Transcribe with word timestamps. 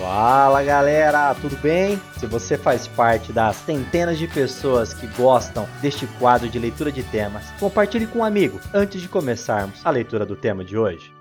Fala 0.00 0.62
galera, 0.62 1.34
tudo 1.34 1.54
bem? 1.58 2.00
Se 2.16 2.24
você 2.24 2.56
faz 2.56 2.88
parte 2.88 3.34
das 3.34 3.54
centenas 3.56 4.18
de 4.18 4.26
pessoas 4.26 4.94
que 4.94 5.06
gostam 5.08 5.68
deste 5.82 6.06
quadro 6.18 6.48
de 6.48 6.58
leitura 6.58 6.90
de 6.90 7.02
temas, 7.02 7.50
compartilhe 7.60 8.06
com 8.06 8.20
um 8.20 8.24
amigo 8.24 8.58
antes 8.72 9.02
de 9.02 9.08
começarmos 9.08 9.84
a 9.84 9.90
leitura 9.90 10.24
do 10.24 10.34
tema 10.34 10.64
de 10.64 10.78
hoje. 10.78 11.12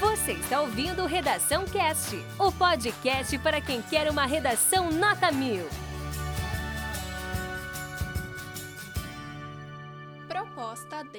Você 0.00 0.32
está 0.32 0.62
ouvindo 0.62 1.04
Redação 1.04 1.66
Cast, 1.66 2.18
o 2.38 2.50
podcast 2.50 3.36
para 3.36 3.60
quem 3.60 3.82
quer 3.82 4.10
uma 4.10 4.24
redação 4.24 4.90
nota 4.90 5.30
mil. 5.30 5.66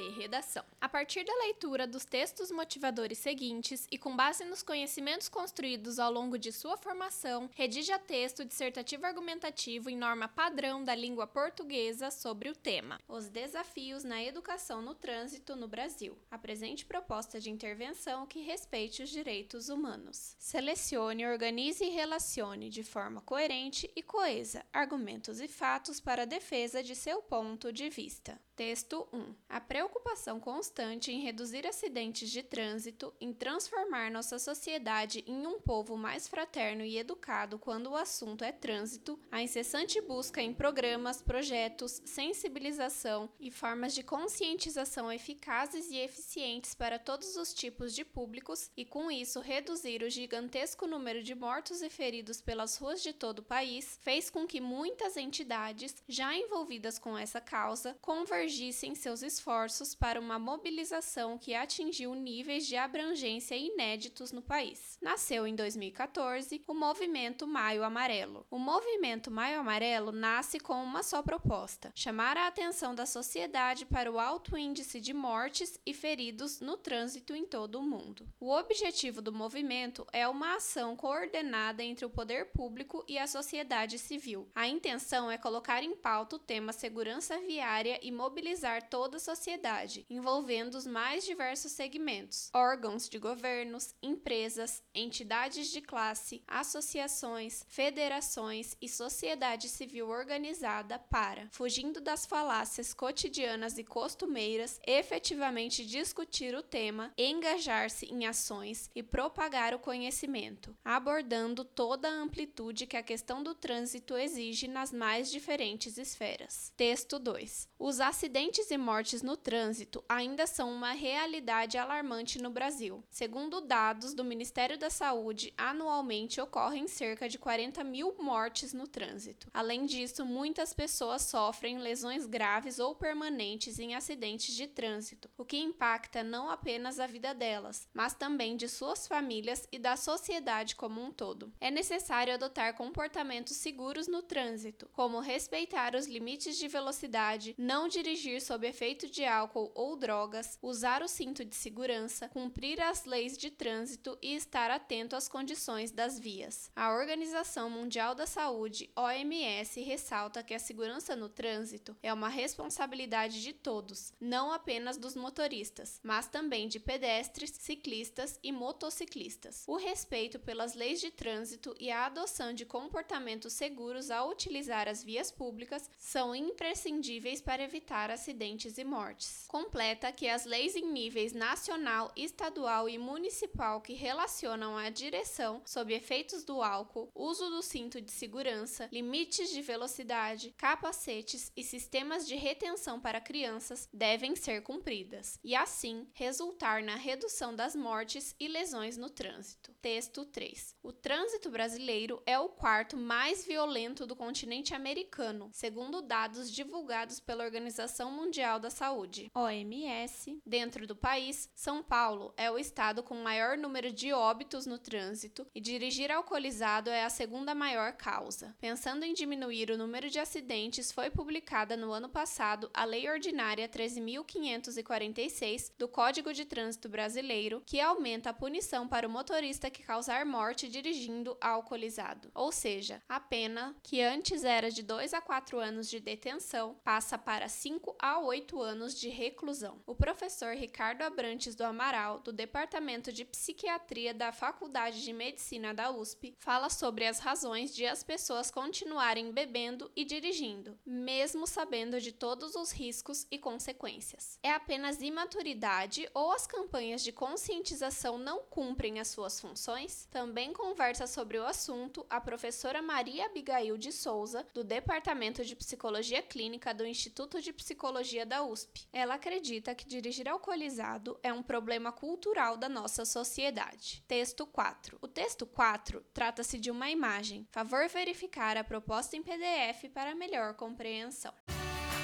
De 0.02 0.10
redação. 0.10 0.64
A 0.80 0.90
partir 0.90 1.24
da 1.24 1.34
leitura 1.38 1.88
dos 1.88 2.06
textos 2.06 2.52
motivadores 2.52 3.18
seguintes 3.18 3.88
e 3.90 3.98
com 3.98 4.16
base 4.16 4.44
nos 4.44 4.62
conhecimentos 4.62 5.30
construídos 5.30 6.00
ao 6.00 6.12
longo 6.12 6.38
de 6.38 6.52
sua 6.52 6.78
formação, 6.78 7.50
redija 7.54 7.98
texto 7.98 8.44
dissertativo 8.44 9.06
argumentativo 9.06 9.90
em 9.90 9.98
norma 9.98 10.28
padrão 10.28 10.84
da 10.84 10.94
língua 10.94 11.26
portuguesa 11.26 12.12
sobre 12.12 12.50
o 12.50 12.56
tema: 12.56 13.00
Os 13.08 13.30
desafios 13.30 14.04
na 14.04 14.24
educação 14.24 14.82
no 14.82 14.94
trânsito 14.94 15.56
no 15.56 15.68
Brasil. 15.68 16.18
Apresente 16.30 16.86
proposta 16.86 17.40
de 17.40 17.50
intervenção 17.50 18.26
que 18.26 18.42
respeite 18.42 19.04
os 19.04 19.10
direitos 19.10 19.70
humanos. 19.70 20.36
Selecione, 20.38 21.26
organize 21.26 21.84
e 21.84 21.90
relacione 21.90 22.70
de 22.70 22.84
forma 22.84 23.22
coerente 23.22 23.90
e 23.96 24.02
coesa 24.02 24.66
argumentos 24.74 25.40
e 25.40 25.48
fatos 25.48 26.00
para 26.00 26.24
a 26.24 26.26
defesa 26.26 26.84
de 26.84 26.96
seu 26.96 27.22
ponto 27.22 27.72
de 27.72 27.90
vista. 27.90 28.40
Texto 28.56 29.06
1. 29.12 29.36
A 29.50 29.60
preocupação 29.60 30.40
constante 30.40 31.12
em 31.12 31.20
reduzir 31.20 31.68
acidentes 31.68 32.32
de 32.32 32.42
trânsito, 32.42 33.14
em 33.20 33.34
transformar 33.34 34.10
nossa 34.10 34.40
sociedade 34.40 35.26
em 35.28 35.46
um 35.46 35.60
povo 35.60 35.98
mais 35.98 36.26
fraterno 36.26 36.82
e 36.86 36.98
educado 36.98 37.60
quando 37.60 37.88
o 37.88 37.98
assunto 37.98 38.46
é 38.46 38.54
trânsito, 38.54 39.20
a 39.30 39.42
incessante 39.42 40.00
busca 40.00 40.42
em 40.42 40.54
programas, 40.54 41.22
projetos, 41.22 42.02
sensibilização 42.06 43.30
e 43.42 43.52
formas 43.52 43.94
de 43.94 44.04
conscientização 44.04 45.12
eficazes 45.12 45.92
e 45.92 45.98
eficientes 45.98 46.74
para 46.74 46.98
todos 46.98 47.36
os 47.36 47.54
tipos 47.54 47.94
de 47.94 48.06
públicos 48.06 48.72
e, 48.78 48.86
com 48.86 49.12
isso, 49.12 49.42
reduzir 49.42 50.02
o 50.02 50.10
gigantesco 50.10 50.88
número 50.88 51.22
de 51.22 51.36
mortos 51.36 51.82
e 51.82 51.90
feridos 51.90 52.40
pelas 52.40 52.78
ruas 52.78 53.04
de 53.04 53.12
todo 53.12 53.40
o 53.40 53.44
país, 53.44 54.00
fez 54.02 54.30
com 54.30 54.48
que 54.48 54.62
muitas 54.62 55.18
entidades 55.18 55.94
já 56.08 56.34
envolvidas 56.34 56.98
com 56.98 57.18
essa 57.18 57.42
causa 57.42 57.98
convergissem 58.02 58.45
convergissem 58.46 58.94
seus 58.94 59.24
esforços 59.24 59.96
para 59.96 60.20
uma 60.20 60.38
mobilização 60.38 61.36
que 61.36 61.56
atingiu 61.56 62.14
níveis 62.14 62.68
de 62.68 62.76
abrangência 62.76 63.58
inéditos 63.58 64.32
no 64.32 64.42
país. 64.42 65.00
Nasceu 65.02 65.48
em 65.48 65.56
2014 65.56 66.64
o 66.68 66.74
Movimento 66.76 67.48
Maio 67.48 67.84
Amarelo. 67.84 68.46
O 68.52 68.60
Movimento 68.60 69.32
Maio 69.32 69.60
Amarelo 69.60 70.12
nasce 70.12 70.60
com 70.60 70.76
uma 70.84 71.02
só 71.02 71.24
proposta: 71.24 71.92
chamar 71.96 72.38
a 72.38 72.46
atenção 72.46 72.94
da 72.94 73.08
sociedade 73.08 73.84
para 73.84 74.12
o 74.12 74.20
alto 74.20 74.56
índice 74.56 75.02
de 75.02 75.12
mortes 75.14 75.80
e 75.84 75.92
feridos 75.92 76.60
no 76.60 76.78
trânsito 76.78 77.34
em 77.34 77.48
todo 77.48 77.80
o 77.80 77.84
mundo. 77.84 78.30
O 78.40 78.52
objetivo 78.52 79.24
do 79.24 79.34
movimento 79.34 80.06
é 80.14 80.28
uma 80.28 80.58
ação 80.58 80.96
coordenada 80.96 81.84
entre 81.84 82.06
o 82.06 82.12
poder 82.12 82.52
público 82.52 83.04
e 83.08 83.18
a 83.18 83.26
sociedade 83.26 83.98
civil. 83.98 84.48
A 84.54 84.68
intenção 84.68 85.32
é 85.32 85.38
colocar 85.38 85.82
em 85.82 85.96
pauta 85.96 86.36
o 86.36 86.40
tema 86.40 86.72
segurança 86.72 87.40
viária 87.40 88.00
e 88.04 88.12
mobilidade 88.12 88.35
mobilizar 88.36 88.90
toda 88.90 89.16
a 89.16 89.20
sociedade, 89.20 90.06
envolvendo 90.10 90.76
os 90.76 90.86
mais 90.86 91.24
diversos 91.24 91.72
segmentos, 91.72 92.50
órgãos 92.54 93.08
de 93.08 93.18
governos, 93.18 93.96
empresas, 94.04 94.84
entidades 94.94 95.72
de 95.72 95.80
classe, 95.80 96.44
associações, 96.46 97.64
federações 97.70 98.76
e 98.82 98.90
sociedade 98.90 99.70
civil 99.70 100.10
organizada 100.10 101.00
para, 101.00 101.48
fugindo 101.50 102.02
das 102.02 102.26
falácias 102.26 102.94
cotidianas 102.94 103.78
e 103.78 103.86
costumeiras, 103.86 104.82
efetivamente 104.86 105.86
discutir 105.86 106.54
o 106.56 106.62
tema, 106.62 107.14
engajar-se 107.18 108.06
em 108.08 108.26
ações 108.26 108.90
e 108.94 109.02
propagar 109.02 109.74
o 109.74 109.80
conhecimento, 109.80 110.76
abordando 110.84 111.64
toda 111.64 112.10
a 112.10 112.22
amplitude 112.22 112.86
que 112.86 112.98
a 112.98 113.04
questão 113.04 113.42
do 113.42 113.56
trânsito 113.56 114.18
exige 114.18 114.68
nas 114.68 114.92
mais 114.92 115.32
diferentes 115.32 115.98
esferas. 115.98 116.74
Texto 116.76 117.18
2. 117.18 117.70
Os 117.80 118.02
acidentes 118.26 118.72
e 118.72 118.78
mortes 118.78 119.22
no 119.22 119.38
trânsito 119.38 120.04
ainda 120.10 120.48
são 120.48 120.74
uma 120.74 120.94
realidade 120.94 121.78
alarmante 121.78 122.42
no 122.42 122.50
Brasil. 122.50 123.04
Segundo 123.08 123.62
dados 123.62 124.16
do 124.16 124.24
Ministério 124.24 124.80
da 124.80 124.90
Saúde, 124.90 125.54
anualmente 125.56 126.42
ocorrem 126.42 126.88
cerca 126.88 127.30
de 127.30 127.38
40 127.38 127.84
mil 127.84 128.16
mortes 128.18 128.74
no 128.74 128.88
trânsito. 128.88 129.48
Além 129.54 129.86
disso, 129.86 130.26
muitas 130.26 130.74
pessoas 130.74 131.22
sofrem 131.22 131.78
lesões 131.78 132.26
graves 132.26 132.80
ou 132.80 132.96
permanentes 132.96 133.78
em 133.78 133.94
acidentes 133.94 134.56
de 134.56 134.66
trânsito, 134.66 135.30
o 135.38 135.46
que 135.46 135.58
impacta 135.58 136.24
não 136.24 136.50
apenas 136.50 137.00
a 137.00 137.06
vida 137.06 137.32
delas, 137.32 137.88
mas 137.94 138.16
também 138.16 138.58
de 138.58 138.68
suas 138.68 139.08
famílias 139.08 139.68
e 139.72 139.78
da 139.78 139.96
sociedade 139.96 140.76
como 140.76 141.00
um 141.00 141.12
todo. 141.12 141.54
É 141.62 141.70
necessário 141.70 142.34
adotar 142.34 142.74
comportamentos 142.74 143.58
seguros 143.58 144.08
no 144.08 144.24
trânsito, 144.24 144.90
como 144.94 145.20
respeitar 145.20 145.94
os 145.94 146.08
limites 146.08 146.58
de 146.58 146.68
velocidade, 146.68 147.54
não 147.56 147.88
dirigir 147.88 148.15
dirigir 148.16 148.42
sob 148.42 148.66
efeito 148.66 149.10
de 149.10 149.26
álcool 149.26 149.72
ou 149.76 149.98
drogas, 149.98 150.58
usar 150.62 151.04
o 151.04 151.08
cinto 151.08 151.44
de 151.44 151.54
segurança, 151.54 152.30
cumprir 152.30 152.82
as 152.82 153.04
leis 153.04 153.38
de 153.38 153.52
trânsito 153.52 154.18
e 154.22 154.34
estar 154.36 154.72
atento 154.72 155.16
às 155.16 155.28
condições 155.28 155.92
das 155.92 156.18
vias. 156.18 156.72
A 156.76 156.94
Organização 156.94 157.70
Mundial 157.70 158.16
da 158.16 158.26
Saúde, 158.26 158.90
OMS, 158.96 159.82
ressalta 159.82 160.42
que 160.42 160.54
a 160.54 160.60
segurança 160.60 161.16
no 161.16 161.28
trânsito 161.28 161.96
é 162.02 162.14
uma 162.14 162.30
responsabilidade 162.30 163.42
de 163.42 163.52
todos, 163.52 164.14
não 164.20 164.52
apenas 164.52 164.98
dos 164.98 165.16
motoristas, 165.16 166.00
mas 166.02 166.28
também 166.28 166.70
de 166.70 166.80
pedestres, 166.80 167.52
ciclistas 167.60 168.40
e 168.42 168.52
motociclistas. 168.52 169.66
O 169.68 169.76
respeito 169.76 170.40
pelas 170.40 170.74
leis 170.74 171.02
de 171.02 171.12
trânsito 171.12 171.76
e 171.80 171.92
a 171.92 172.06
adoção 172.06 172.54
de 172.54 172.66
comportamentos 172.66 173.52
seguros 173.52 174.10
ao 174.10 174.30
utilizar 174.30 174.88
as 174.88 175.04
vias 175.04 175.30
públicas 175.32 175.90
são 175.98 176.34
imprescindíveis 176.34 177.42
para 177.42 177.64
evitar 177.64 178.05
evitar 178.06 178.12
acidentes 178.12 178.78
e 178.78 178.84
mortes. 178.84 179.46
Completa 179.48 180.12
que 180.12 180.28
as 180.28 180.46
leis 180.46 180.76
em 180.76 180.86
níveis 180.92 181.34
nacional, 181.34 182.12
estadual 182.16 182.88
e 182.88 182.98
municipal 182.98 183.82
que 183.82 183.94
relacionam 183.94 184.78
a 184.78 184.90
direção 184.90 185.62
sob 185.66 185.94
efeitos 185.94 186.44
do 186.44 186.62
álcool, 186.62 187.12
uso 187.16 187.50
do 187.50 187.62
cinto 187.62 188.02
de 188.02 188.12
segurança, 188.12 188.88
limites 188.92 189.50
de 189.50 189.62
velocidade, 189.62 190.54
capacetes 190.58 191.52
e 191.56 191.64
sistemas 191.64 192.28
de 192.28 192.36
retenção 192.36 193.00
para 193.00 193.22
crianças 193.22 193.90
devem 193.94 194.36
ser 194.36 194.62
cumpridas 194.62 195.40
e 195.44 195.56
assim 195.56 196.08
resultar 196.14 196.84
na 196.84 196.96
redução 196.96 197.56
das 197.56 197.76
mortes 197.76 198.36
e 198.40 198.48
lesões 198.48 198.98
no 198.98 199.10
trânsito. 199.10 199.74
Texto 199.82 200.26
3. 200.26 200.76
O 200.84 200.92
trânsito 200.92 201.50
brasileiro 201.50 202.22
é 202.26 202.38
o 202.40 202.50
quarto 202.50 202.98
mais 202.98 203.46
violento 203.46 204.06
do 204.06 204.16
continente 204.16 204.74
americano, 204.74 205.50
segundo 205.54 206.02
dados 206.02 206.52
divulgados 206.52 207.20
pela 207.20 207.44
Organização 207.44 207.95
Organização 207.96 208.12
Mundial 208.12 208.60
da 208.60 208.70
Saúde, 208.70 209.32
OMS. 209.34 210.38
Dentro 210.46 210.86
do 210.86 210.98
país, 210.98 211.50
São 211.56 211.82
Paulo 211.82 212.34
é 212.36 212.52
o 212.52 212.60
estado 212.60 213.02
com 213.02 213.16
maior 213.16 213.58
número 213.58 213.90
de 213.90 214.12
óbitos 214.12 214.66
no 214.66 214.78
trânsito 214.78 215.48
e 215.56 215.62
dirigir 215.62 216.12
alcoolizado 216.12 216.90
é 216.90 217.06
a 217.06 217.10
segunda 217.10 217.56
maior 217.56 217.94
causa. 217.94 218.54
Pensando 218.60 219.04
em 219.04 219.14
diminuir 219.14 219.72
o 219.72 219.78
número 219.78 220.10
de 220.10 220.20
acidentes, 220.20 220.92
foi 220.92 221.10
publicada 221.10 221.78
no 221.78 221.94
ano 221.94 222.10
passado 222.10 222.70
a 222.74 222.84
Lei 222.84 223.10
Ordinária 223.10 223.70
13.546 223.70 225.72
do 225.78 225.88
Código 225.88 226.34
de 226.34 226.44
Trânsito 226.44 226.90
Brasileiro, 226.90 227.64
que 227.66 227.80
aumenta 227.80 228.32
a 228.32 228.34
punição 228.34 228.90
para 228.90 229.08
o 229.08 229.12
motorista 229.12 229.70
que 229.70 229.84
causar 229.84 230.26
morte 230.26 230.68
dirigindo 230.68 231.38
alcoolizado. 231.40 232.30
Ou 232.34 232.52
seja, 232.52 233.02
a 233.08 233.22
pena, 233.22 233.74
que 233.82 234.02
antes 234.02 234.44
era 234.44 234.70
de 234.70 234.84
2 234.84 235.14
a 235.14 235.22
4 235.22 235.60
anos 235.60 235.90
de 235.90 236.02
detenção, 236.02 236.76
passa 236.84 237.18
para 237.18 237.48
5 237.48 237.75
5 237.76 237.96
a 238.00 238.20
8 238.20 238.62
anos 238.62 238.98
de 238.98 239.10
reclusão. 239.10 239.82
O 239.86 239.94
professor 239.94 240.56
Ricardo 240.56 241.02
Abrantes 241.02 241.56
do 241.56 241.64
Amaral, 241.64 242.20
do 242.20 242.32
Departamento 242.32 243.12
de 243.12 243.26
Psiquiatria 243.26 244.14
da 244.14 244.32
Faculdade 244.32 245.04
de 245.04 245.12
Medicina 245.12 245.74
da 245.74 245.92
USP, 245.92 246.36
fala 246.40 246.70
sobre 246.70 247.06
as 247.06 247.20
razões 247.20 247.76
de 247.76 247.86
as 247.86 248.02
pessoas 248.02 248.50
continuarem 248.50 249.32
bebendo 249.32 249.92
e 249.94 250.06
dirigindo, 250.06 250.80
mesmo 250.86 251.46
sabendo 251.46 252.00
de 252.00 252.14
todos 252.14 252.56
os 252.56 252.72
riscos 252.72 253.28
e 253.30 253.38
consequências. 253.38 254.40
É 254.42 254.52
apenas 254.52 255.02
imaturidade 255.02 256.10
ou 256.14 256.32
as 256.32 256.48
campanhas 256.48 257.04
de 257.04 257.12
conscientização 257.12 258.18
não 258.18 258.40
cumprem 258.44 259.02
as 259.02 259.10
suas 259.10 259.40
funções? 259.40 260.08
Também 260.12 260.54
conversa 260.54 261.06
sobre 261.08 261.38
o 261.38 261.46
assunto 261.46 262.06
a 262.10 262.22
professora 262.22 262.82
Maria 262.82 263.26
Abigail 263.26 263.78
de 263.78 263.92
Souza, 263.92 264.48
do 264.54 264.64
Departamento 264.64 265.44
de 265.44 265.56
Psicologia 265.58 266.22
Clínica 266.22 266.74
do 266.74 266.86
Instituto 266.86 267.42
de 267.42 267.52
Psicologia 267.66 268.26
da 268.28 268.44
USP. 268.44 268.88
Ela 268.94 269.16
acredita 269.16 269.74
que 269.74 269.88
dirigir 269.88 270.30
alcoolizado 270.30 271.18
é 271.24 271.34
um 271.34 271.42
problema 271.42 271.92
cultural 271.92 272.58
da 272.58 272.70
nossa 272.70 273.06
sociedade. 273.06 274.04
Texto 274.08 274.46
4. 274.46 275.00
O 275.02 275.08
texto 275.08 275.48
4 275.48 276.06
trata-se 276.14 276.60
de 276.60 276.70
uma 276.70 276.92
imagem. 276.92 277.48
Favor 277.52 277.90
verificar 277.90 278.56
a 278.56 278.64
proposta 278.64 279.18
em 279.18 279.24
PDF 279.24 279.90
para 279.92 280.14
melhor 280.14 280.54
compreensão. 280.54 281.34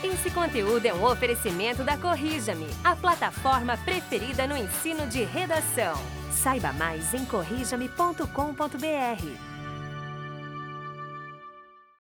Esse 0.03 0.31
conteúdo 0.31 0.87
é 0.87 0.93
um 0.95 1.05
oferecimento 1.05 1.83
da 1.83 1.95
Corrija-me, 1.95 2.65
a 2.83 2.95
plataforma 2.95 3.77
preferida 3.77 4.47
no 4.47 4.57
ensino 4.57 5.05
de 5.05 5.23
redação. 5.23 5.93
Saiba 6.31 6.73
mais 6.73 7.13
em 7.13 7.23
corrijame.com.br. 7.23 9.50